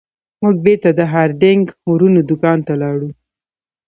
موږ 0.41 0.55
بیرته 0.65 0.89
د 0.93 1.01
هارډینګ 1.11 1.63
ورونو 1.91 2.19
دکان 2.29 2.57
ته 2.67 2.73
لاړو. 2.81 3.09